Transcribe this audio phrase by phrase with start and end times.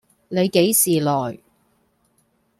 [0.29, 1.37] 你幾時來